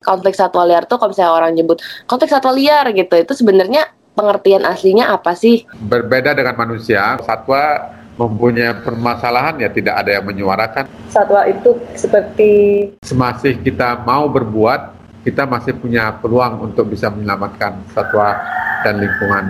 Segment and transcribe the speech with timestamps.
[0.00, 1.78] konflik satwa liar tuh kalau misalnya orang nyebut
[2.08, 5.64] konflik satwa liar gitu itu sebenarnya pengertian aslinya apa sih?
[5.80, 10.84] Berbeda dengan manusia, satwa mempunyai permasalahan ya tidak ada yang menyuarakan.
[11.08, 12.50] Satwa itu seperti
[13.00, 14.92] semasih kita mau berbuat,
[15.24, 18.36] kita masih punya peluang untuk bisa menyelamatkan satwa
[18.84, 19.44] dan lingkungan.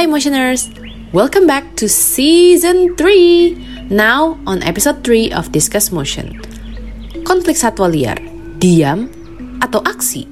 [0.00, 0.72] Hi Motioners!
[1.12, 3.92] Welcome back to Season 3!
[3.92, 6.40] Now on episode 3 of Discuss Motion.
[7.20, 8.16] Konflik satwa liar,
[8.56, 9.12] diam
[9.60, 10.24] atau aksi?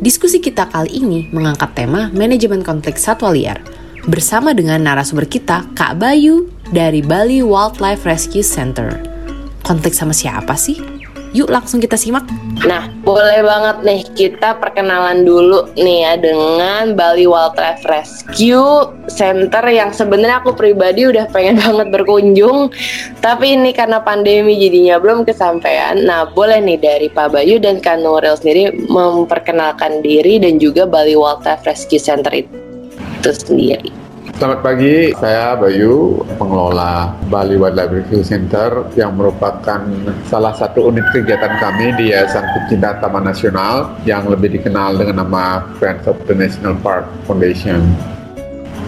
[0.00, 3.60] Diskusi kita kali ini mengangkat tema manajemen konflik satwa liar
[4.08, 8.96] bersama dengan narasumber kita Kak Bayu dari Bali Wildlife Rescue Center.
[9.60, 10.93] Konflik sama siapa sih?
[11.34, 12.22] Yuk langsung kita simak.
[12.62, 19.90] Nah, boleh banget nih kita perkenalan dulu nih ya dengan Bali Wildlife Rescue Center yang
[19.90, 22.70] sebenarnya aku pribadi udah pengen banget berkunjung,
[23.18, 25.98] tapi ini karena pandemi jadinya belum kesampaian.
[26.06, 31.18] Nah, boleh nih dari Pak Bayu dan Kak Nuril sendiri memperkenalkan diri dan juga Bali
[31.18, 34.03] Wildlife Rescue Center itu sendiri.
[34.34, 39.78] Selamat pagi, saya Bayu, pengelola Bali Wildlife Rescue Center yang merupakan
[40.26, 45.62] salah satu unit kegiatan kami di Yayasan Pecinta Taman Nasional yang lebih dikenal dengan nama
[45.78, 47.78] Friends of the National Park Foundation.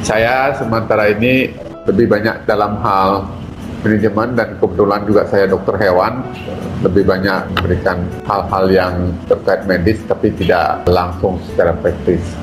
[0.03, 1.55] Saya sementara ini
[1.87, 3.31] lebih banyak dalam hal
[3.87, 6.27] manajemen dan kebetulan juga saya dokter hewan
[6.83, 8.95] lebih banyak memberikan hal-hal yang
[9.31, 12.35] terkait medis tapi tidak langsung secara praktis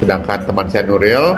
[0.00, 1.36] sedangkan teman saya Nuril.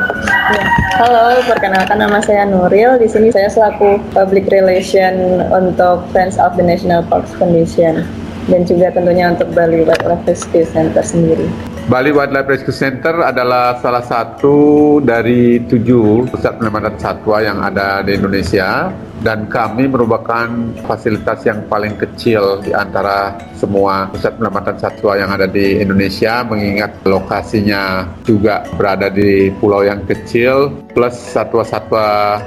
[0.97, 2.97] Halo, perkenalkan nama saya Nuril.
[3.03, 8.07] Di sini saya selaku Public Relation untuk Friends of the National Parks Foundation
[8.47, 11.51] dan juga tentunya untuk Bali Wildlife Rescue Center sendiri.
[11.93, 18.17] Bali Wildlife Rescue Center adalah salah satu dari tujuh pusat penyelamatan satwa yang ada di
[18.17, 18.89] Indonesia.
[19.21, 20.49] Dan kami merupakan
[20.89, 26.97] fasilitas yang paling kecil di antara semua pusat penyelamatan satwa yang ada di Indonesia mengingat
[27.05, 32.41] lokasinya juga berada di pulau yang kecil plus satwa-satwa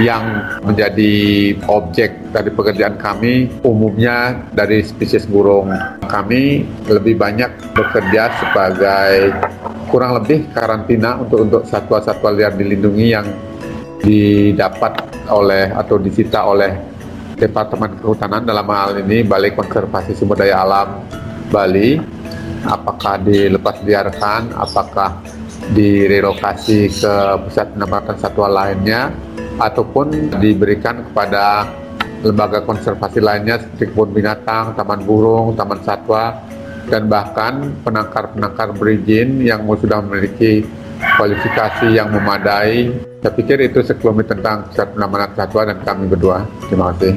[0.00, 0.22] yang
[0.62, 1.14] menjadi
[1.66, 5.70] objek dari pekerjaan kami umumnya dari spesies burung.
[6.06, 9.34] Kami lebih banyak bekerja sebagai
[9.90, 13.26] kurang lebih karantina untuk untuk satwa-satwa liar dilindungi yang
[14.00, 14.96] didapat
[15.28, 16.72] oleh atau disita oleh
[17.40, 21.04] Departemen Kehutanan dalam hal ini Balai Konservasi Sumber Daya Alam
[21.48, 21.96] Bali
[22.68, 25.24] apakah dilepas liarkan apakah
[25.72, 27.14] direlokasi ke
[27.46, 29.12] pusat penempatan satwa lainnya
[29.60, 31.68] ataupun diberikan kepada
[32.24, 36.36] lembaga konservasi lainnya seperti kebun binatang, taman burung, taman satwa,
[36.88, 40.64] dan bahkan penangkar-penangkar berizin yang sudah memiliki
[41.16, 42.92] kualifikasi yang memadai.
[43.20, 44.96] Saya pikir itu sekelumit tentang pusat
[45.36, 46.44] satwa dan kami berdua.
[46.68, 47.16] Terima kasih.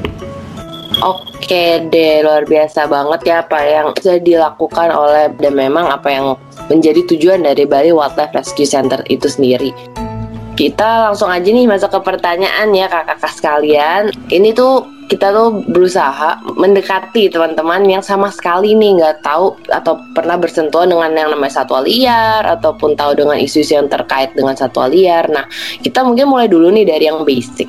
[1.02, 6.26] Oke deh, luar biasa banget ya apa yang sudah dilakukan oleh dan memang apa yang
[6.70, 9.74] menjadi tujuan dari Bali Wildlife Rescue Center itu sendiri.
[10.54, 14.02] Kita langsung aja nih masuk ke pertanyaan ya kakak-kakak sekalian.
[14.30, 20.38] Ini tuh kita tuh berusaha mendekati teman-teman yang sama sekali nih nggak tahu atau pernah
[20.38, 25.26] bersentuhan dengan yang namanya satwa liar ataupun tahu dengan isu-isu yang terkait dengan satwa liar.
[25.26, 25.44] Nah,
[25.82, 27.68] kita mungkin mulai dulu nih dari yang basic.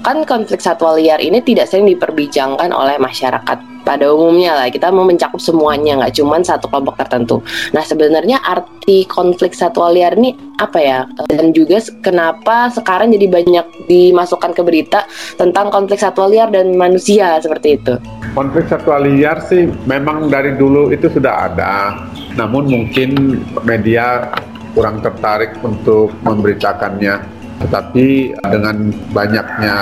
[0.00, 5.06] Kan konflik satwa liar ini tidak sering diperbincangkan oleh masyarakat pada umumnya lah kita mau
[5.06, 7.38] mencakup semuanya nggak cuma satu kelompok tertentu.
[7.70, 13.66] Nah sebenarnya arti konflik satwa liar ini apa ya dan juga kenapa sekarang jadi banyak
[13.86, 15.06] dimasukkan ke berita
[15.38, 17.94] tentang konflik satwa liar dan manusia seperti itu.
[18.34, 21.94] Konflik satwa liar sih memang dari dulu itu sudah ada,
[22.34, 24.34] namun mungkin media
[24.74, 29.74] kurang tertarik untuk memberitakannya tetapi dengan banyaknya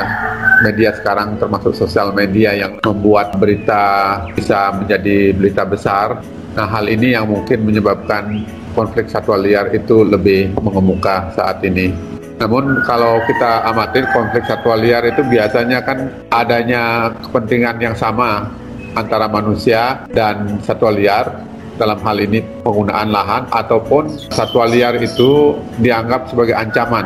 [0.63, 6.23] media sekarang termasuk sosial media yang membuat berita bisa menjadi berita besar,
[6.55, 11.95] nah hal ini yang mungkin menyebabkan konflik satwa liar itu lebih mengemuka saat ini.
[12.39, 18.51] Namun kalau kita amatin konflik satwa liar itu biasanya kan adanya kepentingan yang sama
[18.99, 21.31] antara manusia dan satwa liar
[21.75, 27.03] dalam hal ini penggunaan lahan ataupun satwa liar itu dianggap sebagai ancaman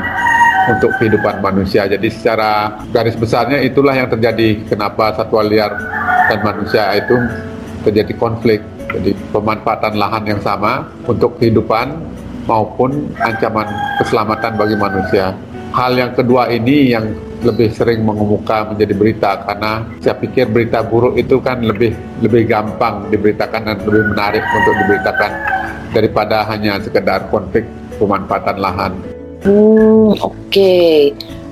[0.69, 1.89] untuk kehidupan manusia.
[1.89, 5.73] Jadi secara garis besarnya itulah yang terjadi kenapa satwa liar
[6.29, 7.17] dan manusia itu
[7.89, 8.61] terjadi konflik.
[8.89, 11.93] Jadi pemanfaatan lahan yang sama untuk kehidupan
[12.49, 13.69] maupun ancaman
[14.01, 15.37] keselamatan bagi manusia.
[15.77, 17.05] Hal yang kedua ini yang
[17.45, 21.95] lebih sering mengemuka menjadi berita karena saya pikir berita buruk itu kan lebih
[22.25, 25.31] lebih gampang diberitakan dan lebih menarik untuk diberitakan
[25.93, 27.69] daripada hanya sekedar konflik
[28.01, 29.18] pemanfaatan lahan.
[29.43, 30.77] Hmm, oke.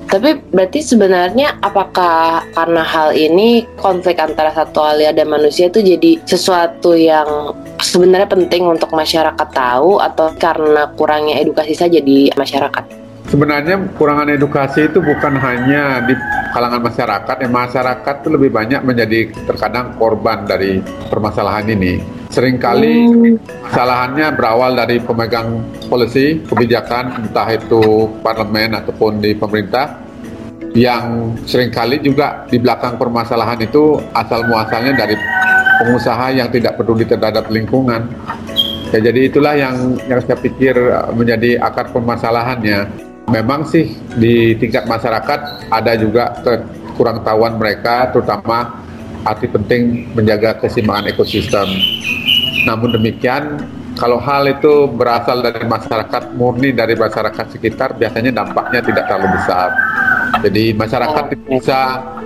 [0.07, 6.15] Tapi berarti sebenarnya apakah karena hal ini konflik antara satwa liar dan manusia itu jadi
[6.23, 7.51] sesuatu yang
[7.83, 13.06] sebenarnya penting untuk masyarakat tahu atau karena kurangnya edukasi saja di masyarakat?
[13.27, 16.15] Sebenarnya kurangan edukasi itu bukan hanya di
[16.55, 20.79] kalangan masyarakat, ya masyarakat itu lebih banyak menjadi terkadang korban dari
[21.11, 21.99] permasalahan ini.
[22.31, 23.67] Seringkali hmm.
[23.67, 25.59] kesalahannya berawal dari pemegang
[25.91, 29.99] polisi, kebijakan, entah itu parlemen ataupun di pemerintah,
[30.71, 35.19] yang sering kali juga di belakang permasalahan itu asal muasalnya dari
[35.83, 38.07] pengusaha yang tidak peduli terhadap lingkungan.
[38.95, 40.79] Ya, jadi itulah yang yang saya pikir
[41.11, 43.06] menjadi akar permasalahannya.
[43.27, 46.31] Memang sih di tingkat masyarakat ada juga
[46.95, 48.79] kurang tahuan mereka, terutama
[49.27, 51.67] arti penting menjaga keseimbangan ekosistem.
[52.63, 53.59] Namun demikian,
[53.99, 59.75] kalau hal itu berasal dari masyarakat murni dari masyarakat sekitar, biasanya dampaknya tidak terlalu besar.
[60.47, 61.79] Jadi masyarakat bisa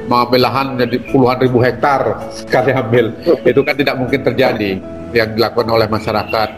[0.05, 3.09] mengambil lahan menjadi puluhan ribu hektar sekali ambil.
[3.41, 4.77] Itu kan tidak mungkin terjadi
[5.17, 6.49] yang dilakukan oleh masyarakat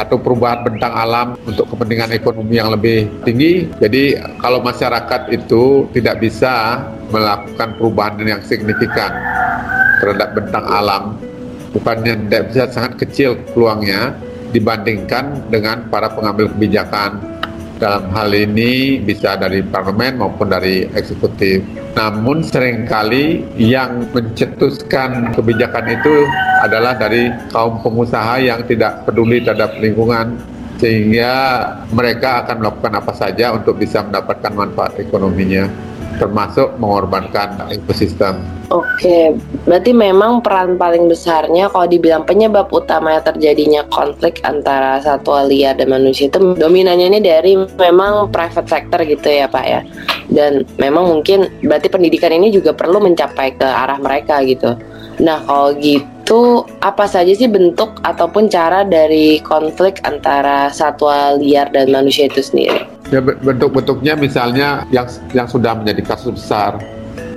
[0.00, 3.68] atau perubahan bentang alam untuk kepentingan ekonomi yang lebih tinggi.
[3.76, 6.80] Jadi kalau masyarakat itu tidak bisa
[7.12, 9.12] melakukan perubahan yang signifikan
[10.00, 11.02] terhadap bentang alam,
[11.76, 14.16] bukannya tidak bisa sangat kecil peluangnya
[14.50, 17.22] dibandingkan dengan para pengambil kebijakan
[17.80, 21.64] dalam hal ini bisa dari parlemen maupun dari eksekutif.
[21.96, 26.28] Namun sering kali yang mencetuskan kebijakan itu
[26.62, 30.36] adalah dari kaum pengusaha yang tidak peduli terhadap lingkungan
[30.76, 31.32] sehingga
[31.92, 35.89] mereka akan melakukan apa saja untuk bisa mendapatkan manfaat ekonominya
[36.20, 38.44] termasuk mengorbankan ekosistem.
[38.70, 39.34] Oke,
[39.66, 45.90] berarti memang peran paling besarnya kalau dibilang penyebab utama terjadinya konflik antara satwa liar dan
[45.90, 49.80] manusia itu dominannya ini dari memang private sector gitu ya Pak ya.
[50.30, 54.78] Dan memang mungkin berarti pendidikan ini juga perlu mencapai ke arah mereka gitu.
[55.18, 61.90] Nah kalau gitu apa saja sih bentuk ataupun cara dari konflik antara satwa liar dan
[61.90, 62.99] manusia itu sendiri?
[63.10, 66.78] Ya bentuk-bentuknya misalnya yang yang sudah menjadi kasus besar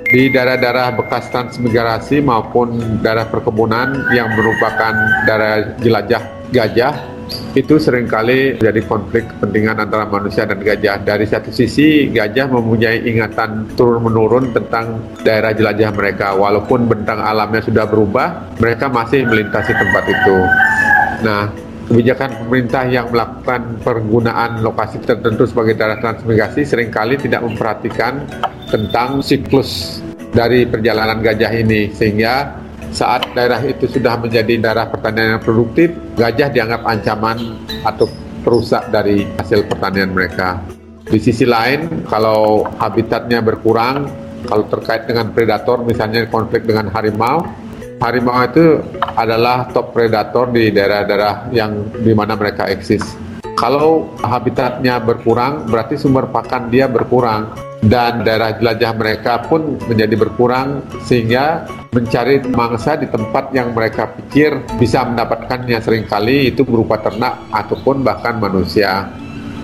[0.06, 4.94] di daerah-daerah bekas transmigrasi maupun daerah perkebunan yang merupakan
[5.26, 6.22] daerah jelajah
[6.54, 6.94] gajah
[7.54, 11.00] itu sering kali jadi konflik kepentingan antara manusia dan gajah.
[11.02, 16.34] Dari satu sisi, gajah mempunyai ingatan turun-menurun tentang daerah jelajah mereka.
[16.34, 20.36] Walaupun bentang alamnya sudah berubah, mereka masih melintasi tempat itu.
[21.24, 21.48] Nah,
[21.94, 28.26] kebijakan pemerintah yang melakukan penggunaan lokasi tertentu sebagai daerah transmigrasi sering kali tidak memperhatikan
[28.66, 30.02] tentang siklus
[30.34, 32.58] dari perjalanan gajah ini sehingga
[32.90, 38.10] saat daerah itu sudah menjadi daerah pertanian yang produktif, gajah dianggap ancaman atau
[38.42, 40.58] perusak dari hasil pertanian mereka.
[41.06, 44.10] Di sisi lain, kalau habitatnya berkurang,
[44.50, 47.46] kalau terkait dengan predator, misalnya konflik dengan harimau,
[48.02, 48.80] harimau itu
[49.14, 53.02] adalah top predator di daerah-daerah yang di mana mereka eksis.
[53.54, 57.54] Kalau habitatnya berkurang, berarti sumber pakan dia berkurang
[57.84, 64.58] dan daerah jelajah mereka pun menjadi berkurang sehingga mencari mangsa di tempat yang mereka pikir
[64.80, 69.06] bisa mendapatkannya sering kali itu berupa ternak ataupun bahkan manusia.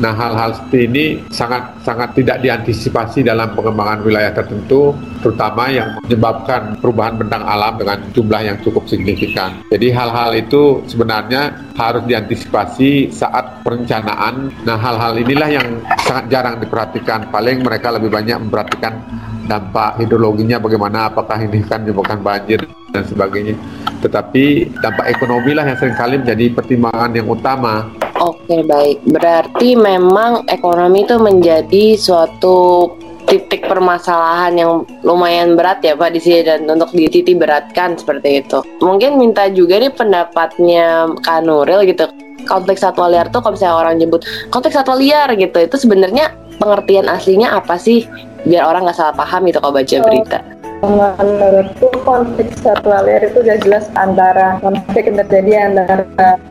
[0.01, 6.81] Nah, hal-hal seperti ini sangat sangat tidak diantisipasi dalam pengembangan wilayah tertentu, terutama yang menyebabkan
[6.81, 9.61] perubahan bentang alam dengan jumlah yang cukup signifikan.
[9.69, 14.49] Jadi hal-hal itu sebenarnya harus diantisipasi saat perencanaan.
[14.65, 15.69] Nah, hal-hal inilah yang
[16.09, 17.29] sangat jarang diperhatikan.
[17.29, 19.05] Paling mereka lebih banyak memperhatikan
[19.45, 22.65] dampak hidrologinya bagaimana, apakah ini kan menyebabkan banjir
[22.97, 23.53] dan sebagainya.
[24.01, 27.85] Tetapi dampak ekonomi lah yang sering kali menjadi pertimbangan yang utama
[28.21, 32.93] Oke baik, berarti memang ekonomi itu menjadi suatu
[33.25, 38.61] titik permasalahan yang lumayan berat ya Pak di sini dan untuk dititik beratkan seperti itu.
[38.85, 42.13] Mungkin minta juga nih pendapatnya Kak Nuril gitu.
[42.45, 44.21] Konflik satwa liar tuh kalau misalnya orang nyebut
[44.53, 48.05] konflik satwa liar gitu, itu sebenarnya pengertian aslinya apa sih?
[48.45, 53.57] Biar orang nggak salah paham gitu kalau baca berita menurutku konflik satwa liar itu udah
[53.61, 56.05] jelas antara konflik yang terjadi antara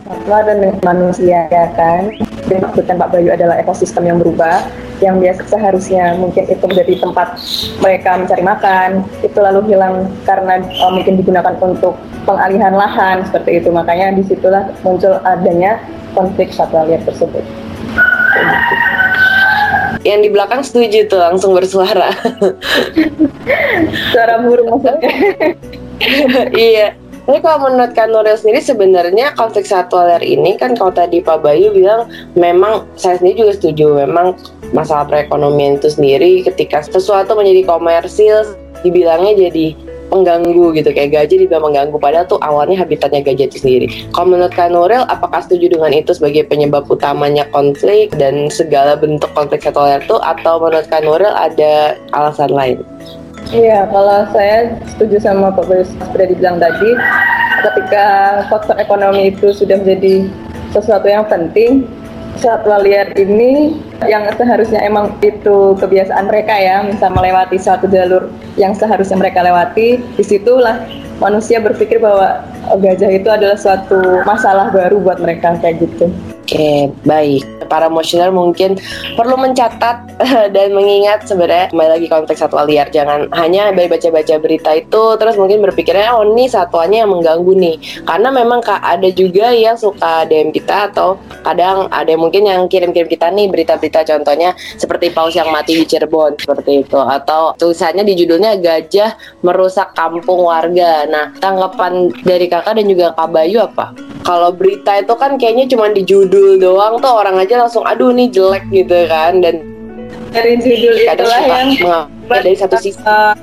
[0.05, 2.13] satwa dan manusia ya kan?
[2.45, 4.65] Dan maksudkan Pak Bayu adalah ekosistem yang berubah
[4.99, 7.39] yang biasa seharusnya mungkin itu menjadi tempat
[7.79, 8.89] mereka mencari makan
[9.23, 11.95] itu lalu hilang karena uh, mungkin digunakan untuk
[12.27, 13.73] pengalihan lahan seperti itu.
[13.73, 15.79] Makanya di situlah muncul adanya
[16.13, 17.41] konflik satwa liar tersebut
[20.07, 22.11] yang di belakang setuju tuh langsung bersuara.
[24.13, 25.11] Suara burung maksudnya.
[26.55, 26.95] Iya.
[27.27, 31.45] Tapi kalau menurut Kak Nuril sendiri sebenarnya konflik satwa liar ini kan kalau tadi Pak
[31.45, 34.33] Bayu bilang memang saya sendiri juga setuju memang
[34.73, 38.49] masalah perekonomian itu sendiri ketika sesuatu menjadi komersil
[38.81, 39.77] dibilangnya jadi
[40.09, 43.87] mengganggu gitu kayak gajah dibilang mengganggu padahal tuh awalnya habitatnya gajah itu sendiri.
[44.13, 44.73] Kalau menurut Kak
[45.07, 50.57] apakah setuju dengan itu sebagai penyebab utamanya konflik dan segala bentuk konflik sekuler itu atau
[50.59, 52.81] menurut Kak ada alasan lain?
[53.49, 56.91] Iya, kalau saya setuju sama Pak Boris seperti dibilang tadi,
[57.65, 58.05] ketika
[58.51, 60.29] faktor ekonomi itu sudah menjadi
[60.69, 61.89] sesuatu yang penting,
[62.39, 63.75] satwa liar ini
[64.07, 69.99] yang seharusnya emang itu kebiasaan mereka ya, misal melewati suatu jalur yang seharusnya mereka lewati,
[69.99, 70.87] di situlah
[71.19, 72.39] manusia berpikir bahwa
[72.79, 76.07] gajah itu adalah suatu masalah baru buat mereka kayak gitu.
[76.49, 77.45] Oke, baik.
[77.69, 78.73] Para motioner mungkin
[79.13, 80.17] perlu mencatat
[80.57, 82.89] dan mengingat sebenarnya kembali lagi konteks satwa liar.
[82.89, 87.77] Jangan hanya baca-baca berita itu terus mungkin berpikirnya oh ini satwanya yang mengganggu nih.
[88.01, 93.05] Karena memang kak ada juga yang suka DM kita atau kadang ada mungkin yang kirim-kirim
[93.05, 98.25] kita nih berita-berita contohnya seperti paus yang mati di Cirebon seperti itu atau tulisannya di
[98.25, 99.13] judulnya gajah
[99.45, 101.05] merusak kampung warga.
[101.05, 103.93] Nah, tanggapan dari kakak dan juga kak Bayu apa?
[104.25, 108.29] Kalau berita itu kan kayaknya cuma di judul doang tuh orang aja langsung aduh nih
[108.29, 109.63] jelek gitu kan dan
[110.29, 111.69] dari judul itulah yang
[112.29, 113.33] dari satu sisi uh,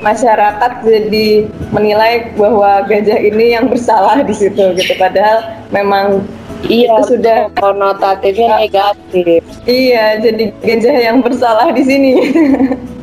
[0.00, 6.24] masyarakat jadi menilai bahwa gajah ini yang bersalah di situ gitu padahal memang
[6.60, 9.40] Iya, itu sudah konotatifnya negatif.
[9.64, 12.12] Iya, jadi gajah yang bersalah di sini.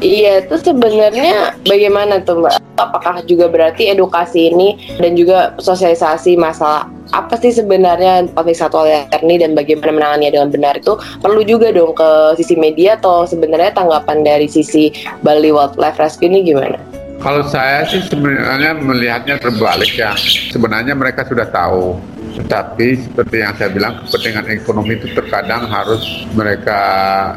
[0.00, 2.54] iya, itu sebenarnya bagaimana tuh Mbak?
[2.80, 9.10] Apakah juga berarti edukasi ini dan juga sosialisasi masalah apa sih sebenarnya konflik satwa liar
[9.20, 13.74] ini dan bagaimana menangannya dengan benar itu perlu juga dong ke sisi media atau sebenarnya
[13.74, 14.94] tanggapan dari sisi
[15.26, 16.78] Bali Wildlife Rescue ini gimana?
[17.20, 20.16] Kalau saya sih sebenarnya melihatnya terbalik ya.
[20.48, 22.00] Sebenarnya mereka sudah tahu
[22.40, 26.80] tetapi seperti yang saya bilang, kepentingan ekonomi itu terkadang harus mereka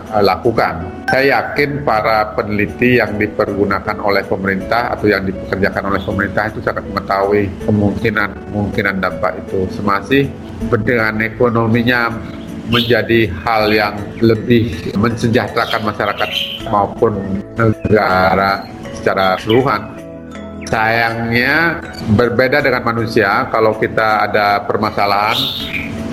[0.07, 0.87] uh, lakukan.
[1.11, 6.87] Saya yakin para peneliti yang dipergunakan oleh pemerintah atau yang dipekerjakan oleh pemerintah itu sangat
[6.87, 9.67] mengetahui kemungkinan kemungkinan dampak itu.
[9.75, 10.31] Semasih
[10.65, 12.09] kepentingan ekonominya
[12.71, 16.29] menjadi hal yang lebih mensejahterakan masyarakat
[16.71, 18.63] maupun negara
[18.95, 20.02] secara keseluruhan
[20.67, 25.37] sayangnya berbeda dengan manusia kalau kita ada permasalahan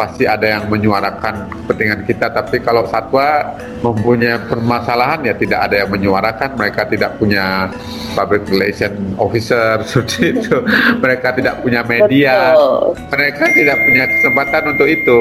[0.00, 2.32] pasti ada yang menyuarakan kepentingan kita.
[2.32, 3.52] Tapi kalau satwa
[3.84, 6.56] mempunyai permasalahan ya tidak ada yang menyuarakan.
[6.56, 7.68] Mereka tidak punya
[8.16, 10.56] public relation officer seperti itu.
[11.04, 12.56] Mereka tidak punya media.
[13.12, 15.20] Mereka tidak punya kesempatan untuk itu.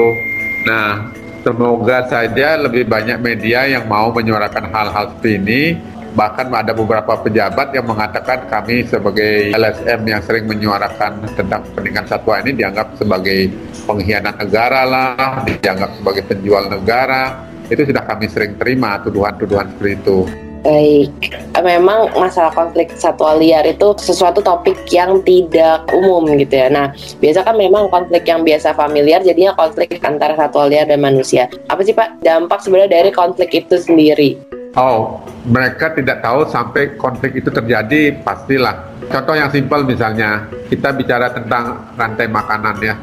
[0.64, 5.62] Nah semoga saja lebih banyak media yang mau menyuarakan hal-hal seperti ini
[6.10, 12.42] Bahkan ada beberapa pejabat yang mengatakan kami sebagai LSM yang sering menyuarakan tentang kepentingan satwa
[12.42, 13.46] ini dianggap sebagai
[13.86, 17.46] pengkhianat negara lah, dianggap sebagai penjual negara.
[17.70, 20.18] Itu sudah kami sering terima tuduhan-tuduhan seperti itu.
[20.60, 21.08] Baik,
[21.56, 26.68] memang masalah konflik satwa liar itu sesuatu topik yang tidak umum gitu ya.
[26.68, 31.48] Nah, biasa kan memang konflik yang biasa familiar jadinya konflik antara satwa liar dan manusia.
[31.72, 34.49] Apa sih Pak dampak sebenarnya dari konflik itu sendiri?
[34.78, 35.18] Oh,
[35.50, 38.86] mereka tidak tahu sampai konflik itu terjadi pastilah.
[39.10, 42.94] Contoh yang simpel misalnya, kita bicara tentang rantai makanan ya.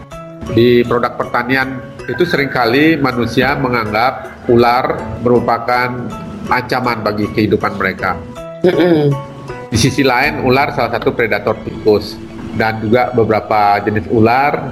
[0.48, 1.76] Di produk pertanian
[2.08, 6.08] itu sering kali manusia menganggap ular merupakan
[6.48, 8.16] ancaman bagi kehidupan mereka.
[9.68, 12.16] Di sisi lain, ular salah satu predator tikus
[12.56, 14.72] dan juga beberapa jenis ular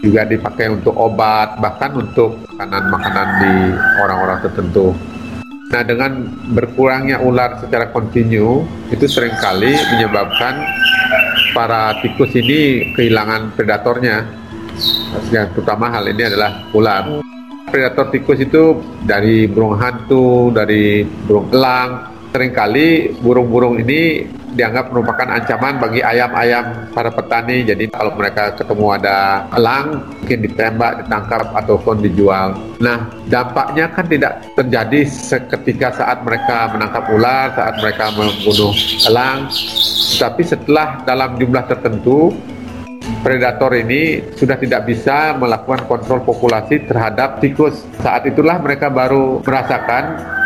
[0.00, 3.54] juga dipakai untuk obat bahkan untuk makanan-makanan di
[4.00, 4.96] orang-orang tertentu.
[5.70, 10.66] Nah, dengan berkurangnya ular secara kontinu, itu sering kali menyebabkan
[11.54, 14.26] para tikus ini kehilangan predatornya.
[15.30, 17.22] Yang terutama hal ini adalah ular.
[17.70, 22.18] Predator tikus itu dari burung hantu, dari burung elang.
[22.34, 27.62] Seringkali burung-burung ini dianggap merupakan ancaman bagi ayam-ayam para petani.
[27.62, 32.58] Jadi kalau mereka ketemu ada elang, mungkin ditembak, ditangkap ataupun dijual.
[32.82, 38.72] Nah, dampaknya kan tidak terjadi seketika saat mereka menangkap ular, saat mereka membunuh
[39.06, 39.50] elang,
[40.18, 42.34] tapi setelah dalam jumlah tertentu
[43.20, 47.84] predator ini sudah tidak bisa melakukan kontrol populasi terhadap tikus.
[48.00, 50.38] Saat itulah mereka baru merasakan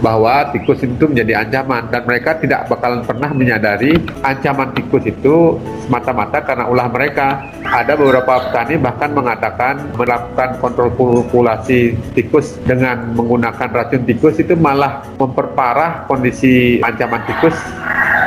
[0.00, 6.40] bahwa tikus itu menjadi ancaman dan mereka tidak bakalan pernah menyadari ancaman tikus itu semata-mata
[6.40, 7.52] karena ulah mereka.
[7.60, 15.06] Ada beberapa petani bahkan mengatakan melakukan kontrol populasi tikus dengan menggunakan racun tikus itu malah
[15.20, 17.54] memperparah kondisi ancaman tikus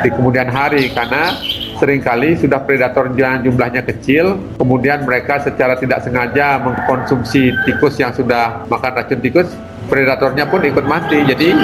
[0.03, 1.35] di kemudian hari karena
[1.83, 8.63] sering kali sudah predator jumlahnya kecil, kemudian mereka secara tidak sengaja mengkonsumsi tikus yang sudah
[8.71, 9.51] makan racun tikus,
[9.87, 11.23] predatornya pun ikut mati.
[11.23, 11.55] Jadi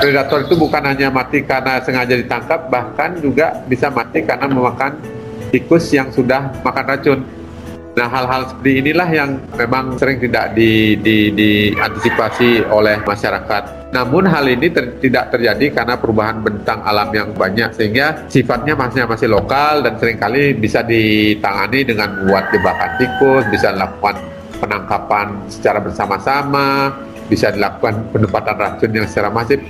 [0.00, 4.96] predator itu bukan hanya mati karena sengaja ditangkap, bahkan juga bisa mati karena memakan
[5.50, 7.20] tikus yang sudah makan racun.
[7.98, 13.90] Nah, hal-hal seperti inilah yang memang sering tidak di, di, diantisipasi oleh masyarakat.
[13.90, 19.02] Namun hal ini ter, tidak terjadi karena perubahan bentang alam yang banyak sehingga sifatnya masih
[19.02, 24.14] masih lokal dan sering kali bisa ditangani dengan membuat jebakan tikus, bisa dilakukan
[24.62, 26.94] penangkapan secara bersama-sama,
[27.28, 29.60] bisa dilakukan penempatan racun yang secara masif,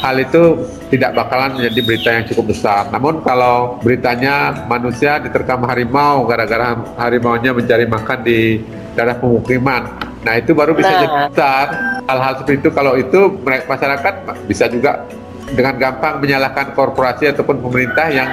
[0.00, 2.86] hal itu tidak bakalan menjadi berita yang cukup besar.
[2.94, 8.62] Namun kalau beritanya manusia diterkam harimau gara-gara harimaunya mencari makan di
[8.94, 11.00] daerah pemukiman, nah itu baru bisa nah.
[11.02, 11.66] jadi besar.
[12.08, 14.14] Hal-hal seperti itu kalau itu masyarakat
[14.48, 15.04] bisa juga
[15.52, 18.28] dengan gampang menyalahkan korporasi ataupun pemerintah yang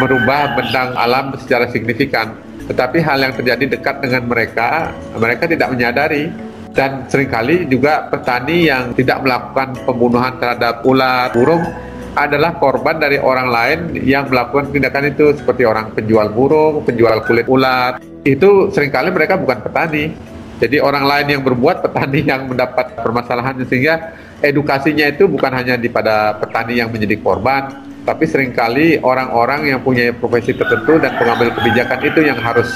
[0.00, 2.32] merubah bentang alam secara signifikan.
[2.64, 6.30] Tetapi hal yang terjadi dekat dengan mereka, mereka tidak menyadari
[6.70, 11.66] dan sering kali juga petani yang tidak melakukan pembunuhan terhadap ular, burung
[12.14, 17.46] adalah korban dari orang lain yang melakukan tindakan itu seperti orang penjual burung, penjual kulit
[17.46, 18.02] ular.
[18.22, 20.14] Itu sering kali mereka bukan petani.
[20.60, 25.88] Jadi orang lain yang berbuat petani yang mendapat permasalahan sehingga edukasinya itu bukan hanya di
[25.90, 31.52] pada petani yang menjadi korban, tapi sering kali orang-orang yang punya profesi tertentu dan pengambil
[31.56, 32.68] kebijakan itu yang harus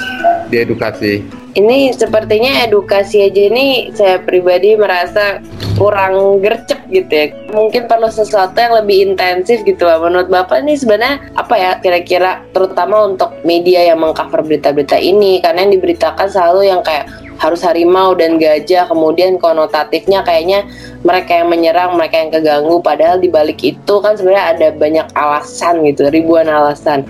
[0.49, 1.25] diedukasi.
[1.54, 5.38] Ini sepertinya edukasi aja ini saya pribadi merasa
[5.78, 7.26] kurang gercep gitu ya.
[7.50, 9.98] Mungkin perlu sesuatu yang lebih intensif gitu lah.
[9.98, 15.66] Menurut Bapak ini sebenarnya apa ya kira-kira terutama untuk media yang mengcover berita-berita ini karena
[15.66, 20.70] yang diberitakan selalu yang kayak harus harimau dan gajah kemudian konotatifnya kayaknya
[21.02, 25.82] mereka yang menyerang mereka yang keganggu padahal di balik itu kan sebenarnya ada banyak alasan
[25.82, 27.02] gitu ribuan alasan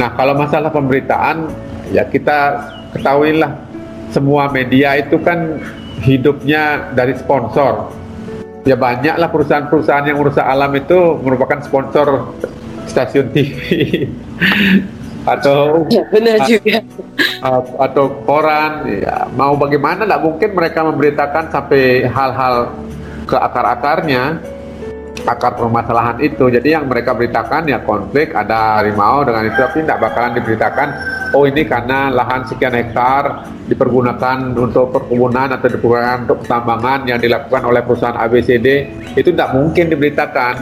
[0.00, 1.52] nah kalau masalah pemberitaan
[1.92, 2.56] ya kita
[2.96, 3.52] ketahuilah
[4.16, 5.60] semua media itu kan
[6.00, 7.90] hidupnya dari sponsor.
[8.66, 12.34] Ya banyaklah perusahaan-perusahaan yang merusak alam itu merupakan sponsor
[12.90, 13.54] stasiun TV
[15.32, 16.82] atau ya, benar juga.
[17.78, 18.86] atau koran.
[18.90, 20.02] Ya mau bagaimana?
[20.02, 22.74] Tidak mungkin mereka memberitakan sampai hal-hal
[23.26, 24.38] ke akar-akarnya
[25.26, 26.46] akar permasalahan itu.
[26.48, 30.88] Jadi yang mereka beritakan ya konflik ada harimau dengan itu, tapi tidak bakalan diberitakan.
[31.34, 37.62] Oh ini karena lahan sekian hektar dipergunakan untuk perkebunan atau dipergunakan untuk pertambangan yang dilakukan
[37.66, 38.66] oleh perusahaan ABCD
[39.18, 40.54] itu tidak mungkin diberitakan.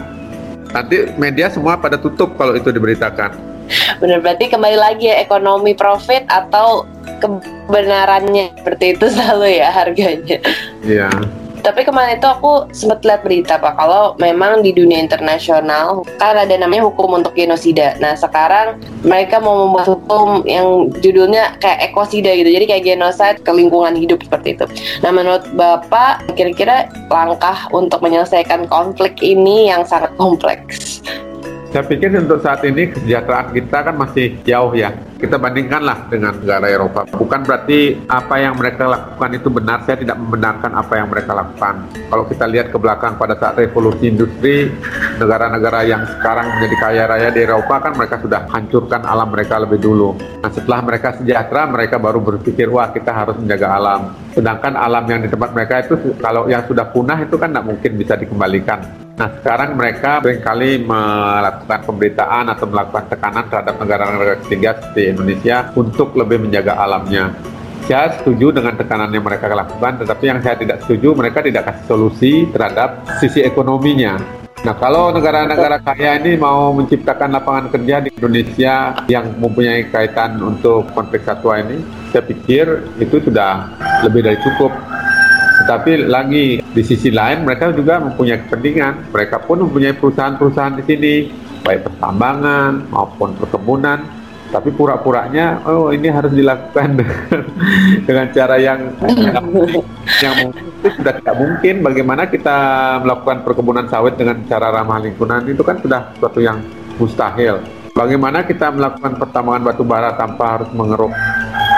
[0.72, 3.54] Nanti media semua pada tutup kalau itu diberitakan.
[4.00, 6.84] Benar berarti kembali lagi ya ekonomi profit atau
[7.22, 10.38] kebenarannya seperti itu selalu ya harganya.
[10.84, 11.08] Iya.
[11.64, 16.52] Tapi kemarin itu aku sempat lihat berita Pak kalau memang di dunia internasional kan ada
[16.60, 17.96] namanya hukum untuk genosida.
[18.04, 22.52] Nah sekarang mereka mau membuat hukum yang judulnya kayak ekosida gitu.
[22.52, 24.68] Jadi kayak genocide ke lingkungan hidup seperti itu.
[25.00, 31.00] Nah menurut Bapak kira-kira langkah untuk menyelesaikan konflik ini yang sangat kompleks
[31.74, 34.94] saya pikir untuk saat ini kesejahteraan kita kan masih jauh ya.
[35.18, 37.02] Kita bandingkanlah dengan negara Eropa.
[37.10, 39.82] Bukan berarti apa yang mereka lakukan itu benar.
[39.82, 41.82] Saya tidak membenarkan apa yang mereka lakukan.
[41.90, 44.70] Kalau kita lihat ke belakang pada saat revolusi industri,
[45.18, 49.82] negara-negara yang sekarang menjadi kaya raya di Eropa kan mereka sudah hancurkan alam mereka lebih
[49.82, 50.14] dulu.
[50.46, 54.14] Nah setelah mereka sejahtera, mereka baru berpikir, wah kita harus menjaga alam.
[54.30, 57.90] Sedangkan alam yang di tempat mereka itu kalau yang sudah punah itu kan tidak mungkin
[57.98, 59.03] bisa dikembalikan.
[59.14, 65.56] Nah sekarang mereka sering kali melakukan pemberitaan atau melakukan tekanan terhadap negara-negara ketiga seperti Indonesia
[65.78, 67.30] untuk lebih menjaga alamnya.
[67.86, 71.84] Saya setuju dengan tekanan yang mereka lakukan, tetapi yang saya tidak setuju mereka tidak kasih
[71.86, 74.18] solusi terhadap sisi ekonominya.
[74.64, 80.88] Nah, kalau negara-negara kaya ini mau menciptakan lapangan kerja di Indonesia yang mempunyai kaitan untuk
[80.96, 83.68] konflik satwa ini, saya pikir itu sudah
[84.08, 84.72] lebih dari cukup.
[85.54, 89.14] Tetapi lagi di sisi lain mereka juga mempunyai kepentingan.
[89.14, 91.14] Mereka pun mempunyai perusahaan-perusahaan di sini,
[91.62, 94.22] baik pertambangan maupun perkebunan.
[94.50, 97.02] Tapi pura-puranya, oh ini harus dilakukan
[98.06, 98.86] dengan cara yang
[100.22, 101.82] yang itu sudah tidak mungkin.
[101.82, 102.56] Bagaimana kita
[103.02, 106.62] melakukan perkebunan sawit dengan cara ramah lingkungan itu kan sudah sesuatu yang
[107.02, 107.58] mustahil.
[107.94, 111.14] Bagaimana kita melakukan pertambangan batu bara tanpa harus mengeruk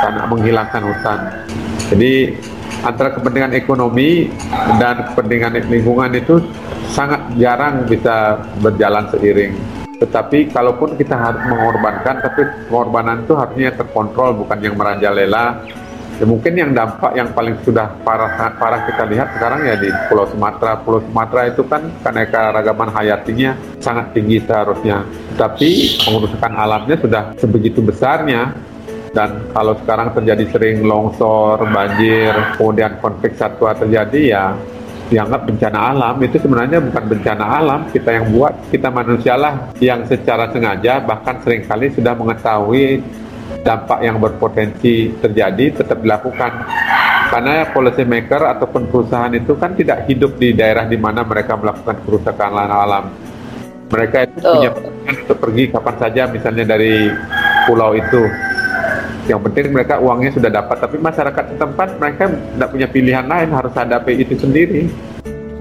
[0.00, 1.18] tanah, menghilangkan hutan.
[1.92, 2.12] Jadi
[2.86, 4.30] antara kepentingan ekonomi
[4.78, 6.38] dan kepentingan lingkungan itu
[6.94, 9.52] sangat jarang bisa berjalan seiring.
[9.96, 15.66] Tetapi kalaupun kita harus mengorbankan, tapi pengorbanan itu harusnya terkontrol bukan yang merajalela.
[16.16, 20.24] Ya, mungkin yang dampak yang paling sudah parah parah kita lihat sekarang ya di Pulau
[20.32, 20.80] Sumatera.
[20.80, 23.52] Pulau Sumatera itu kan keanekaragaman hayatinya
[23.84, 25.04] sangat tinggi seharusnya.
[25.36, 28.56] Tapi pengurusan alamnya sudah sebegitu besarnya
[29.16, 34.44] dan kalau sekarang terjadi sering longsor, banjir, kemudian konflik satwa terjadi ya
[35.08, 36.20] dianggap bencana alam.
[36.20, 37.80] Itu sebenarnya bukan bencana alam.
[37.88, 43.00] Kita yang buat kita manusialah yang secara sengaja bahkan sering kali sudah mengetahui
[43.64, 46.52] dampak yang berpotensi terjadi tetap dilakukan.
[47.32, 52.04] Karena policy maker ataupun perusahaan itu kan tidak hidup di daerah di mana mereka melakukan
[52.04, 53.08] kerusakan alam.
[53.86, 54.70] Mereka itu punya
[55.08, 57.06] untuk pergi kapan saja misalnya dari
[57.66, 58.22] pulau itu
[59.26, 63.72] yang penting mereka uangnya sudah dapat tapi masyarakat setempat mereka tidak punya pilihan lain harus
[63.74, 64.86] hadapi itu sendiri.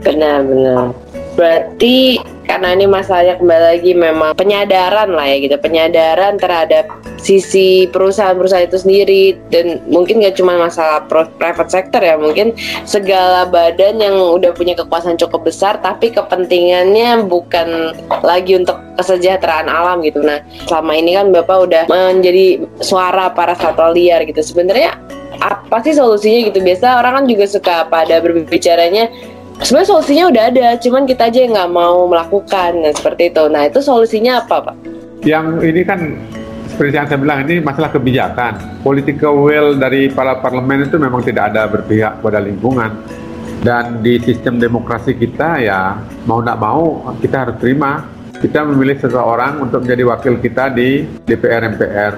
[0.05, 1.04] Benar-benar
[1.35, 6.85] berarti karena ini masalahnya kembali lagi memang penyadaran lah ya gitu penyadaran terhadap
[7.17, 9.23] sisi perusahaan-perusahaan itu sendiri.
[9.49, 12.53] Dan mungkin gak cuma masalah private sector ya mungkin
[12.85, 20.05] segala badan yang udah punya kekuasaan cukup besar tapi kepentingannya bukan lagi untuk kesejahteraan alam
[20.05, 20.21] gitu.
[20.21, 24.45] Nah selama ini kan bapak udah menjadi suara para satwa liar gitu.
[24.45, 24.93] Sebenarnya
[25.41, 26.61] apa sih solusinya gitu?
[26.61, 29.09] Biasa orang kan juga suka pada berbicaranya
[29.63, 33.43] sebenarnya solusinya udah ada cuman kita aja yang nggak mau melakukan nah seperti itu.
[33.47, 34.75] Nah itu solusinya apa pak?
[35.23, 35.99] Yang ini kan
[36.67, 38.83] seperti yang saya bilang ini masalah kebijakan.
[38.83, 42.91] Political will dari para parlemen itu memang tidak ada berpihak pada lingkungan.
[43.65, 45.97] Dan di sistem demokrasi kita ya
[46.29, 46.83] mau tidak mau
[47.23, 48.03] kita harus terima.
[48.35, 52.13] Kita memilih seseorang untuk menjadi wakil kita di DPR MPR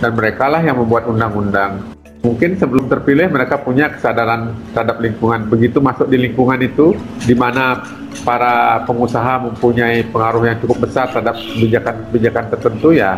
[0.00, 1.97] dan mereka lah yang membuat undang-undang
[2.28, 5.48] mungkin sebelum terpilih mereka punya kesadaran terhadap lingkungan.
[5.48, 6.92] Begitu masuk di lingkungan itu,
[7.24, 7.80] di mana
[8.20, 13.16] para pengusaha mempunyai pengaruh yang cukup besar terhadap kebijakan-kebijakan tertentu ya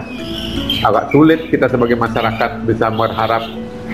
[0.87, 3.43] agak sulit kita sebagai masyarakat bisa berharap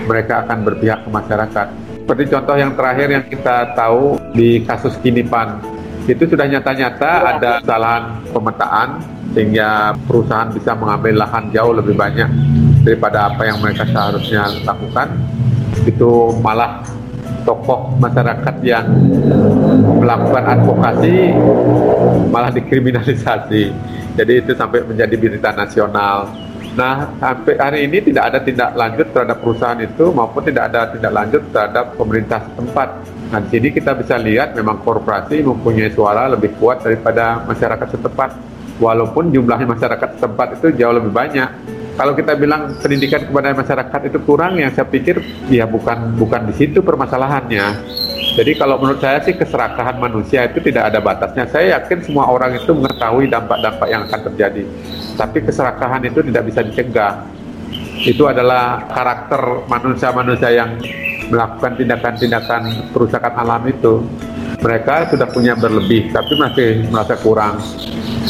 [0.05, 1.67] mereka akan berpihak ke masyarakat.
[2.05, 5.59] Seperti contoh yang terakhir yang kita tahu di kasus Kinipan,
[6.07, 8.89] itu sudah nyata-nyata ada kesalahan pemetaan
[9.35, 12.31] sehingga perusahaan bisa mengambil lahan jauh lebih banyak
[12.87, 15.11] daripada apa yang mereka seharusnya lakukan
[15.83, 16.79] itu malah
[17.43, 18.87] tokoh masyarakat yang
[19.99, 21.35] melakukan advokasi
[22.31, 23.75] malah dikriminalisasi
[24.15, 26.31] jadi itu sampai menjadi berita nasional
[26.77, 31.09] Nah, sampai hari ini tidak ada tindak lanjut terhadap perusahaan itu maupun tidak ada tindak
[31.09, 32.89] lanjut terhadap pemerintah setempat.
[33.33, 38.29] Nah, di sini kita bisa lihat memang korporasi mempunyai suara lebih kuat daripada masyarakat setempat.
[38.77, 41.49] Walaupun jumlahnya masyarakat setempat itu jauh lebih banyak
[41.97, 45.17] kalau kita bilang pendidikan kepada masyarakat itu kurang, yang saya pikir
[45.49, 47.73] ya bukan bukan di situ permasalahannya.
[48.37, 51.49] Jadi kalau menurut saya sih keserakahan manusia itu tidak ada batasnya.
[51.49, 54.61] Saya yakin semua orang itu mengetahui dampak-dampak yang akan terjadi.
[55.17, 57.25] Tapi keserakahan itu tidak bisa dicegah.
[58.05, 60.77] Itu adalah karakter manusia-manusia yang
[61.33, 64.05] melakukan tindakan-tindakan perusakan alam itu.
[64.57, 67.61] Mereka sudah punya berlebih, tapi masih merasa kurang.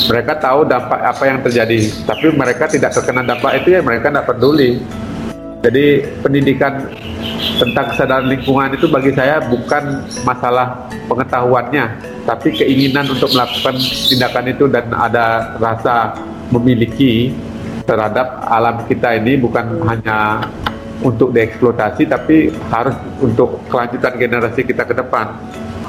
[0.08, 4.30] Mereka tahu dampak apa yang terjadi tapi mereka tidak terkena dampak itu ya mereka tidak
[4.30, 4.84] peduli.
[5.66, 6.86] Jadi pendidikan
[7.58, 11.86] tentang kesadaran lingkungan itu bagi saya bukan masalah pengetahuannya
[12.30, 16.14] tapi keinginan untuk melakukan tindakan itu dan ada rasa
[16.54, 17.34] memiliki
[17.88, 20.46] terhadap alam kita ini bukan hanya
[21.02, 25.34] untuk dieksploitasi tapi harus untuk kelanjutan generasi kita ke depan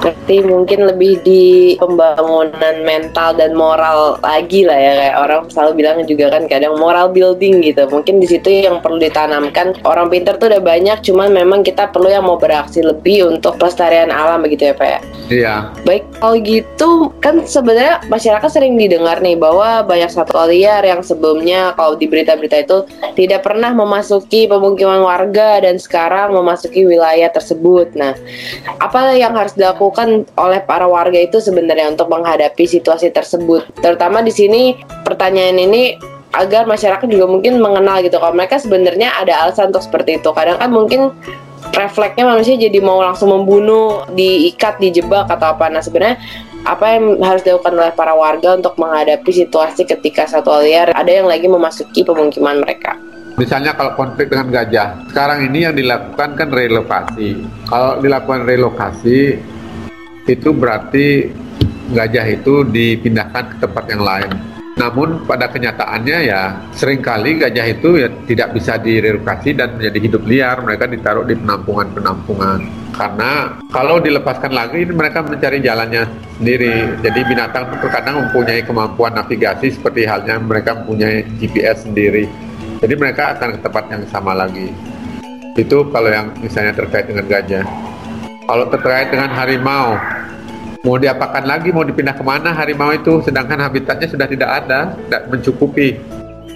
[0.09, 6.01] Berarti mungkin lebih di pembangunan mental dan moral lagi lah ya kayak orang selalu bilang
[6.09, 7.85] juga kan kadang moral building gitu.
[7.93, 9.77] Mungkin di situ yang perlu ditanamkan.
[9.85, 14.09] Orang pinter tuh udah banyak, cuman memang kita perlu yang mau beraksi lebih untuk pelestarian
[14.09, 15.01] alam begitu ya Pak ya.
[15.29, 15.55] Iya.
[15.85, 21.77] Baik kalau gitu kan sebenarnya masyarakat sering didengar nih bahwa banyak satwa liar yang sebelumnya
[21.77, 22.79] kalau di berita-berita itu
[23.13, 27.93] tidak pernah memasuki pemukiman warga dan sekarang memasuki wilayah tersebut.
[27.99, 28.15] Nah,
[28.79, 33.67] apa yang harus dilakukan dilakukan oleh para warga itu sebenarnya untuk menghadapi situasi tersebut.
[33.83, 35.99] Terutama di sini pertanyaan ini
[36.31, 40.31] agar masyarakat juga mungkin mengenal gitu kalau mereka sebenarnya ada alasan untuk seperti itu.
[40.31, 41.11] Kadang kan mungkin
[41.75, 45.67] refleksnya manusia jadi mau langsung membunuh, diikat, dijebak atau apa.
[45.67, 46.21] Nah sebenarnya
[46.63, 51.27] apa yang harus dilakukan oleh para warga untuk menghadapi situasi ketika satwa liar ada yang
[51.27, 52.95] lagi memasuki pemukiman mereka?
[53.39, 57.39] Misalnya kalau konflik dengan gajah, sekarang ini yang dilakukan kan relokasi.
[57.71, 59.39] Kalau dilakukan relokasi,
[60.29, 61.33] itu berarti
[61.97, 64.31] gajah itu dipindahkan ke tempat yang lain.
[64.79, 70.23] Namun pada kenyataannya ya sering kali gajah itu ya tidak bisa direlokasi dan menjadi hidup
[70.23, 70.63] liar.
[70.63, 72.63] Mereka ditaruh di penampungan-penampungan.
[72.95, 76.07] Karena kalau dilepaskan lagi mereka mencari jalannya
[76.39, 76.95] sendiri.
[77.03, 82.31] Jadi binatang itu terkadang mempunyai kemampuan navigasi seperti halnya mereka mempunyai GPS sendiri.
[82.79, 84.71] Jadi mereka akan ke tempat yang sama lagi.
[85.59, 87.88] Itu kalau yang misalnya terkait dengan gajah.
[88.49, 90.01] Kalau terkait dengan harimau,
[90.81, 95.23] mau diapakan lagi, mau dipindah ke mana harimau itu, sedangkan habitatnya sudah tidak ada, tidak
[95.29, 96.01] mencukupi.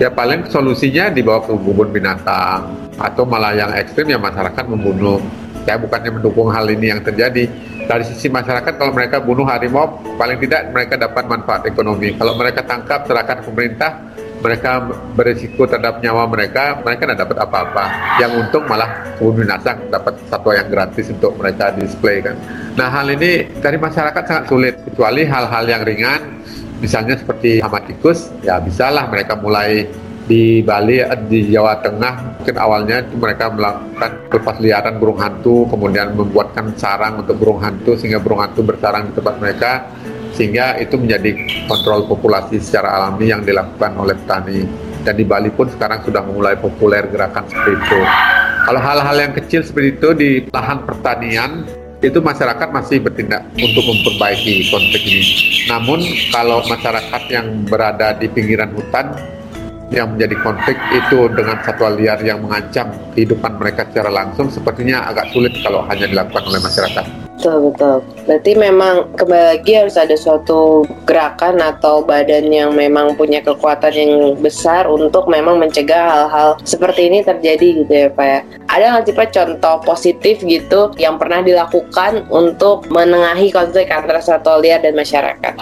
[0.00, 2.64] Ya paling solusinya dibawa ke kebun binatang
[2.96, 5.20] atau malah yang ekstrim ya masyarakat membunuh.
[5.68, 7.44] Saya bukannya mendukung hal ini yang terjadi,
[7.86, 12.62] dari sisi masyarakat kalau mereka bunuh harimau paling tidak mereka dapat manfaat ekonomi kalau mereka
[12.62, 13.90] tangkap serahkan pemerintah
[14.42, 14.82] mereka
[15.14, 17.84] berisiko terhadap nyawa mereka, mereka tidak dapat apa-apa.
[18.18, 22.34] Yang untung malah kebun binatang dapat satwa yang gratis untuk mereka display kan.
[22.74, 26.42] Nah hal ini dari masyarakat sangat sulit, kecuali hal-hal yang ringan,
[26.82, 29.86] misalnya seperti hama tikus, ya bisalah mereka mulai
[30.26, 36.70] di Bali di Jawa Tengah mungkin awalnya mereka melakukan lepas liaran burung hantu kemudian membuatkan
[36.78, 39.70] sarang untuk burung hantu sehingga burung hantu bersarang di tempat mereka
[40.32, 41.36] sehingga itu menjadi
[41.68, 44.64] kontrol populasi secara alami yang dilakukan oleh petani
[45.02, 48.00] dan di Bali pun sekarang sudah mulai populer gerakan seperti itu
[48.62, 51.66] kalau hal-hal yang kecil seperti itu di lahan pertanian
[52.02, 55.22] itu masyarakat masih bertindak untuk memperbaiki konflik ini.
[55.70, 56.02] Namun
[56.34, 59.14] kalau masyarakat yang berada di pinggiran hutan
[59.94, 65.30] yang menjadi konflik itu dengan satwa liar yang mengancam kehidupan mereka secara langsung sepertinya agak
[65.30, 67.21] sulit kalau hanya dilakukan oleh masyarakat.
[67.36, 67.96] Betul betul.
[68.22, 74.12] Berarti memang kembali lagi harus ada suatu gerakan atau badan yang memang punya kekuatan yang
[74.38, 78.40] besar untuk memang mencegah hal-hal seperti ini terjadi gitu ya Pak ya.
[78.70, 84.62] Ada nggak sih Pak contoh positif gitu yang pernah dilakukan untuk menengahi konflik antara satwa
[84.62, 85.52] liar dan masyarakat?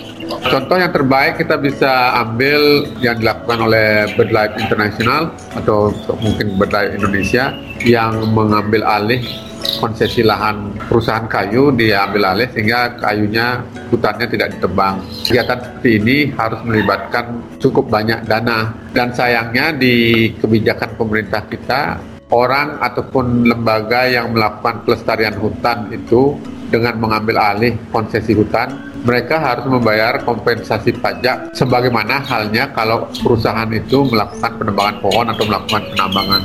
[0.53, 7.57] Contoh yang terbaik kita bisa ambil yang dilakukan oleh BirdLife International atau mungkin BirdLife Indonesia
[7.81, 9.50] yang mengambil alih
[9.81, 15.01] konsesi lahan perusahaan kayu diambil alih sehingga kayunya hutannya tidak ditebang.
[15.27, 17.25] Kegiatan seperti ini harus melibatkan
[17.61, 25.35] cukup banyak dana dan sayangnya di kebijakan pemerintah kita orang ataupun lembaga yang melakukan pelestarian
[25.37, 26.39] hutan itu
[26.71, 34.05] dengan mengambil alih konsesi hutan mereka harus membayar kompensasi pajak sebagaimana halnya kalau perusahaan itu
[34.09, 36.43] melakukan penebangan pohon atau melakukan penambangan.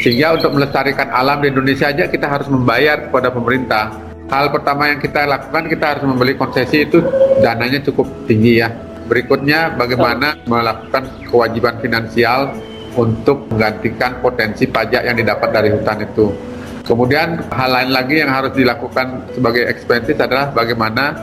[0.00, 3.92] Sehingga untuk melestarikan alam di Indonesia aja kita harus membayar kepada pemerintah.
[4.32, 7.04] Hal pertama yang kita lakukan kita harus membeli konsesi itu
[7.44, 8.72] dananya cukup tinggi ya.
[9.04, 12.56] Berikutnya bagaimana melakukan kewajiban finansial
[12.96, 16.53] untuk menggantikan potensi pajak yang didapat dari hutan itu.
[16.84, 21.16] Kemudian hal lain lagi yang harus dilakukan sebagai expenses adalah bagaimana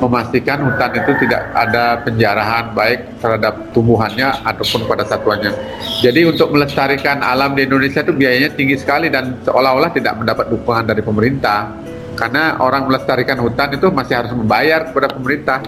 [0.00, 5.52] memastikan hutan itu tidak ada penjarahan baik terhadap tumbuhannya ataupun pada satuannya.
[6.00, 10.88] Jadi untuk melestarikan alam di Indonesia itu biayanya tinggi sekali dan seolah-olah tidak mendapat dukungan
[10.88, 11.68] dari pemerintah.
[12.16, 15.58] Karena orang melestarikan hutan itu masih harus membayar kepada pemerintah.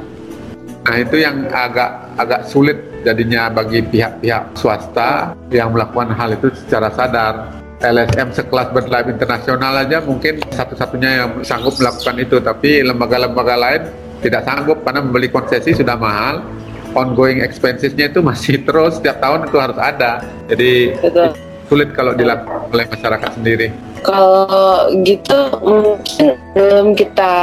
[0.84, 6.92] Nah itu yang agak agak sulit jadinya bagi pihak-pihak swasta yang melakukan hal itu secara
[6.92, 7.63] sadar.
[7.84, 13.82] LSM sekelas BirdLife internasional aja mungkin satu-satunya yang sanggup melakukan itu, tapi lembaga-lembaga lain
[14.24, 16.40] tidak sanggup karena membeli konsesi sudah mahal.
[16.94, 20.22] Ongoing expensesnya itu masih terus setiap tahun itu harus ada.
[20.46, 21.34] Jadi Betul.
[21.66, 23.68] sulit kalau dilakukan oleh masyarakat sendiri
[24.04, 27.34] kalau gitu mungkin belum kita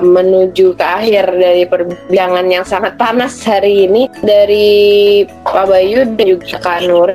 [0.00, 4.06] menuju ke akhir dari perbincangan yang sangat panas hari ini.
[4.22, 7.10] Dari Pak Bayu dan juga Kak Nur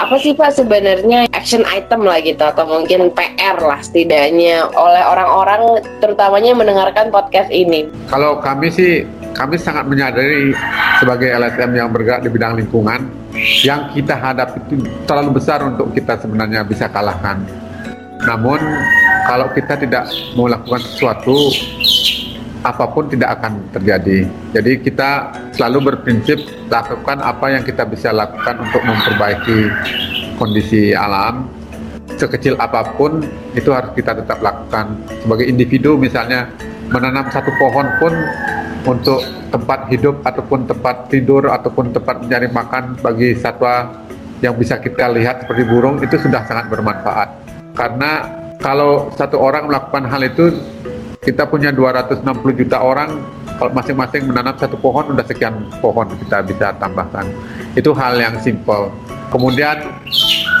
[0.00, 2.40] apa sih Pak sebenarnya action item lah gitu?
[2.42, 7.86] Atau mungkin PR lah setidaknya oleh orang-orang terutamanya mendengarkan podcast ini.
[8.08, 10.52] Kalau kami sih kami sangat menyadari
[11.00, 13.00] sebagai LSM yang bergerak di bidang lingkungan
[13.64, 17.40] yang kita hadapi itu terlalu besar untuk kita sebenarnya bisa kalahkan
[18.26, 18.58] namun
[19.26, 21.50] kalau kita tidak melakukan sesuatu,
[22.62, 24.26] apa pun tidak akan terjadi.
[24.54, 26.38] Jadi kita selalu berprinsip
[26.70, 29.58] lakukan apa yang kita bisa lakukan untuk memperbaiki
[30.38, 31.50] kondisi alam.
[32.14, 33.26] Sekecil apa pun
[33.58, 34.94] itu harus kita tetap lakukan.
[35.26, 36.46] Sebagai individu misalnya
[36.94, 38.14] menanam satu pohon pun
[38.82, 43.90] untuk tempat hidup ataupun tempat tidur ataupun tempat mencari makan bagi satwa
[44.42, 47.41] yang bisa kita lihat seperti burung itu sudah sangat bermanfaat
[47.82, 48.12] karena
[48.62, 50.54] kalau satu orang melakukan hal itu
[51.18, 52.22] kita punya 260
[52.54, 53.18] juta orang
[53.58, 57.26] kalau masing-masing menanam satu pohon udah sekian pohon kita bisa tambahkan.
[57.74, 58.94] Itu hal yang simple
[59.34, 59.82] kemudian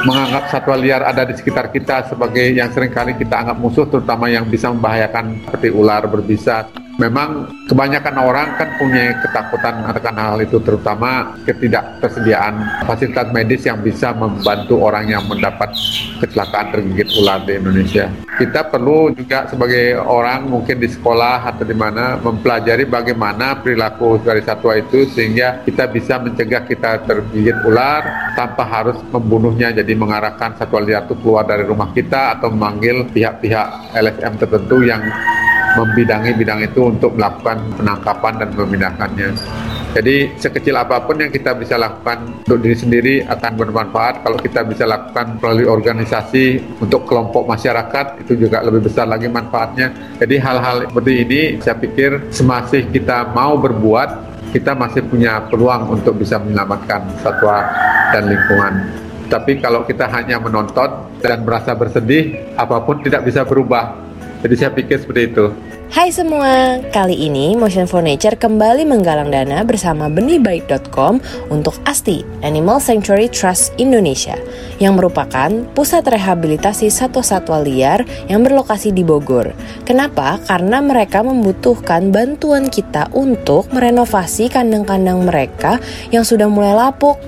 [0.02, 4.26] menganggap satwa liar ada di sekitar kita sebagai yang sering kali kita anggap musuh terutama
[4.32, 6.66] yang bisa membahayakan seperti ular berbisa
[7.02, 14.14] memang kebanyakan orang kan punya ketakutan akan hal itu terutama ketidaktersediaan fasilitas medis yang bisa
[14.14, 15.74] membantu orang yang mendapat
[16.22, 18.06] kecelakaan tergigit ular di Indonesia.
[18.38, 24.40] Kita perlu juga sebagai orang mungkin di sekolah atau di mana mempelajari bagaimana perilaku dari
[24.46, 30.80] satwa itu sehingga kita bisa mencegah kita tergigit ular tanpa harus membunuhnya jadi mengarahkan satwa
[30.80, 35.02] liar itu keluar dari rumah kita atau memanggil pihak-pihak LSM tertentu yang
[35.78, 39.28] membidangi bidang itu untuk melakukan penangkapan dan memindahkannya.
[39.92, 44.24] Jadi sekecil apa pun yang kita bisa lakukan untuk diri sendiri akan bermanfaat.
[44.24, 49.92] Kalau kita bisa lakukan melalui organisasi untuk kelompok masyarakat itu juga lebih besar lagi manfaatnya.
[50.16, 56.20] Jadi hal-hal seperti ini saya pikir semasih kita mau berbuat kita masih punya peluang untuk
[56.20, 57.64] bisa menyelamatkan satwa
[58.12, 58.84] dan lingkungan.
[59.32, 64.11] Tapi kalau kita hanya menonton dan merasa bersedih, apa pun tidak bisa berubah.
[64.42, 65.54] Jadi saya pikir seperti itu.
[65.92, 71.20] Hai semua, kali ini Motion for Nature kembali menggalang dana bersama benihbaik.com
[71.52, 74.32] untuk ASTI, Animal Sanctuary Trust Indonesia,
[74.80, 79.52] yang merupakan pusat rehabilitasi satwa-satwa liar yang berlokasi di Bogor.
[79.84, 80.40] Kenapa?
[80.48, 85.76] Karena mereka membutuhkan bantuan kita untuk merenovasi kandang-kandang mereka
[86.08, 87.20] yang sudah mulai lapuk.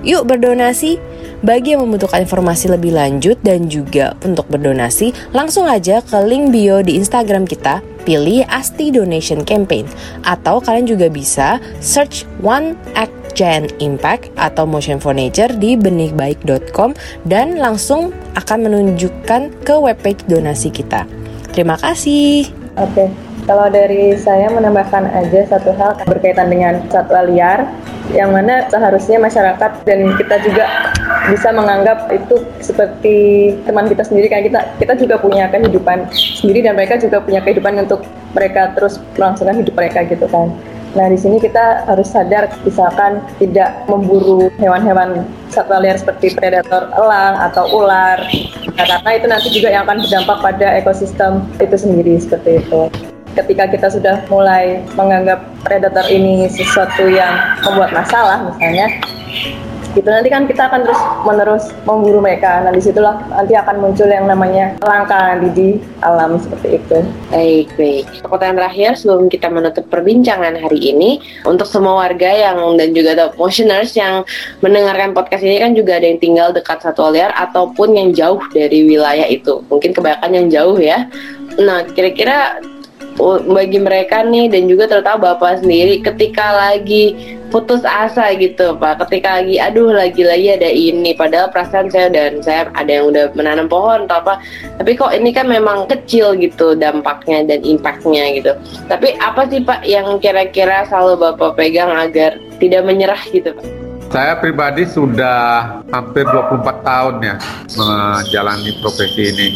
[0.00, 0.96] Yuk berdonasi!
[1.40, 6.84] Bagi yang membutuhkan informasi lebih lanjut dan juga untuk berdonasi, langsung aja ke link bio
[6.84, 9.88] di Instagram kita, pilih Asti Donation Campaign.
[10.28, 16.92] Atau kalian juga bisa search One Act Giant Impact atau Motion for Nature di benihbaik.com
[17.24, 21.08] dan langsung akan menunjukkan ke webpage donasi kita.
[21.56, 22.59] Terima kasih.
[22.78, 23.10] Oke,
[23.50, 27.66] kalau dari saya menambahkan aja satu hal berkaitan dengan satwa liar
[28.14, 30.94] yang mana seharusnya masyarakat dan kita juga
[31.30, 33.16] bisa menganggap itu seperti
[33.66, 37.74] teman kita sendiri karena kita kita juga punya kehidupan sendiri dan mereka juga punya kehidupan
[37.82, 38.06] untuk
[38.38, 40.54] mereka terus melangsungkan hidup mereka gitu kan.
[40.90, 47.38] Nah di sini kita harus sadar misalkan tidak memburu hewan-hewan satwa liar seperti predator elang
[47.50, 48.18] atau ular.
[48.74, 52.90] Nah, karena itu nanti juga yang akan berdampak pada ekosistem itu sendiri seperti itu.
[53.38, 58.90] Ketika kita sudah mulai menganggap predator ini sesuatu yang membuat masalah misalnya
[59.94, 62.62] itu nanti kan kita akan terus menerus memburu mereka.
[62.62, 66.98] Nah di situlah nanti akan muncul yang namanya langka di alam seperti itu.
[67.34, 68.04] Baik baik.
[68.22, 73.34] Pertanyaan terakhir sebelum kita menutup perbincangan hari ini untuk semua warga yang dan juga top
[73.40, 74.22] motioners yang
[74.62, 78.86] mendengarkan podcast ini kan juga ada yang tinggal dekat satu liar ataupun yang jauh dari
[78.86, 79.62] wilayah itu.
[79.66, 81.10] Mungkin kebanyakan yang jauh ya.
[81.58, 82.62] Nah kira-kira
[83.50, 89.02] bagi mereka nih dan juga terutama bapak sendiri ketika lagi putus asa gitu pak.
[89.04, 91.12] Ketika lagi aduh lagi-lagi ada ini.
[91.12, 94.34] Padahal perasaan saya dan saya ada yang udah menanam pohon atau apa.
[94.78, 98.52] Tapi kok ini kan memang kecil gitu dampaknya dan impactnya gitu.
[98.86, 103.66] Tapi apa sih pak yang kira-kira selalu bapak pegang agar tidak menyerah gitu pak?
[104.10, 107.34] Saya pribadi sudah hampir 24 tahun ya
[107.78, 109.48] menjalani profesi ini.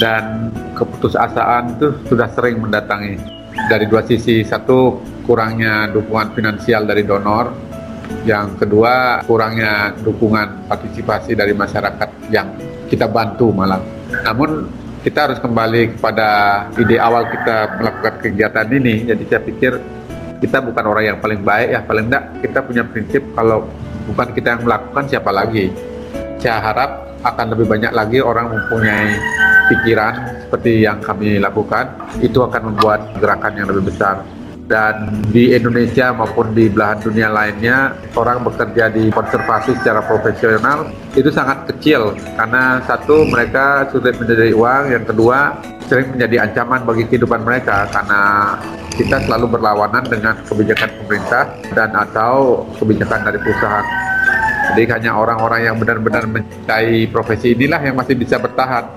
[0.00, 3.31] Dan keputusasaan itu sudah sering mendatangi
[3.68, 7.72] dari dua sisi satu kurangnya dukungan finansial dari donor.
[8.22, 12.54] Yang kedua kurangnya dukungan partisipasi dari masyarakat yang
[12.86, 13.80] kita bantu malah
[14.20, 14.68] namun
[15.02, 16.28] kita harus kembali kepada
[16.78, 19.08] ide awal kita melakukan kegiatan ini.
[19.08, 19.72] Jadi saya pikir
[20.38, 21.80] kita bukan orang yang paling baik ya.
[21.82, 23.66] Paling enggak kita punya prinsip kalau
[24.06, 25.74] bukan kita yang melakukan siapa lagi?
[26.38, 26.90] Saya harap
[27.22, 29.14] akan lebih banyak lagi orang mempunyai
[29.72, 34.20] pikiran seperti yang kami lakukan itu akan membuat gerakan yang lebih besar.
[34.62, 41.28] Dan di Indonesia maupun di belahan dunia lainnya orang bekerja di konservasi secara profesional itu
[41.28, 42.16] sangat kecil.
[42.38, 48.54] Karena satu mereka sulit mencari uang yang kedua sering menjadi ancaman bagi kehidupan mereka karena
[48.96, 51.44] kita selalu berlawanan dengan kebijakan pemerintah
[51.76, 53.86] dan atau kebijakan dari perusahaan.
[54.72, 58.88] Jadi hanya orang-orang yang benar-benar mencintai profesi inilah yang masih bisa bertahan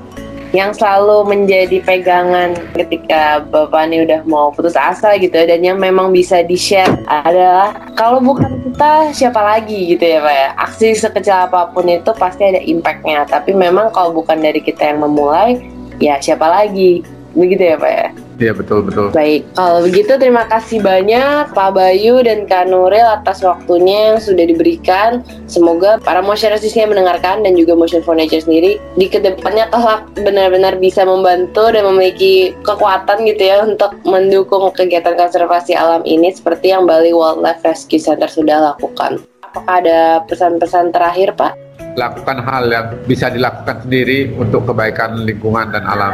[0.51, 6.12] yang selalu menjadi pegangan ketika Bapak ini udah mau putus asa gitu dan yang memang
[6.13, 10.49] bisa di-share adalah kalau bukan kita siapa lagi gitu ya Pak ya?
[10.60, 13.23] Aksi sekecil apa pun itu pasti ada impactnya.
[13.25, 15.63] Tapi memang kalau bukan dari kita yang memulai
[15.97, 17.01] ya siapa lagi?
[17.36, 19.15] Begitu ya Pak ya Iya betul betul.
[19.15, 24.43] Baik, kalau begitu terima kasih banyak Pak Bayu dan Kak Nuril atas waktunya yang sudah
[24.43, 25.23] diberikan.
[25.47, 30.75] Semoga para masyarakat yang mendengarkan dan juga Motion for sendiri di ke depannya kelak benar-benar
[30.79, 36.83] bisa membantu dan memiliki kekuatan gitu ya untuk mendukung kegiatan konservasi alam ini seperti yang
[36.83, 39.23] Bali Wildlife Rescue Center sudah lakukan.
[39.43, 41.64] Apakah ada pesan-pesan terakhir Pak?
[41.95, 46.13] Lakukan hal yang bisa dilakukan sendiri untuk kebaikan lingkungan dan alam.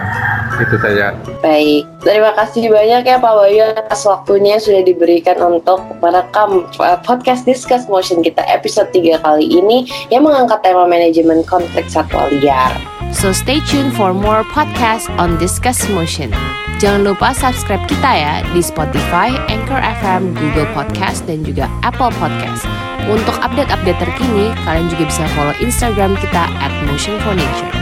[0.62, 1.14] Itu saja.
[1.42, 7.44] Baik, terima kasih banyak ya Pak Bayu atas waktunya sudah diberikan untuk merekam uh, podcast
[7.50, 12.74] Discuss Motion kita episode 3 kali ini yang mengangkat tema manajemen konflik satwa liar.
[13.12, 16.32] So stay tuned for more podcast on Discuss Motion.
[16.80, 22.91] Jangan lupa subscribe kita ya di Spotify, Anchor FM, Google Podcast, dan juga Apple Podcast.
[23.10, 27.81] Untuk update-update terkini, kalian juga bisa follow Instagram kita at Motion for Nature.